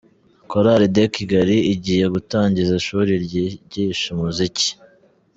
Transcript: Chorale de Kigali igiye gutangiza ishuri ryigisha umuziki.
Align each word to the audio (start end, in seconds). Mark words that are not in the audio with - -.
Chorale 0.51 0.87
de 0.95 1.03
Kigali 1.13 1.57
igiye 1.73 2.05
gutangiza 2.15 2.71
ishuri 2.81 3.11
ryigisha 3.25 4.05
umuziki. 4.15 4.67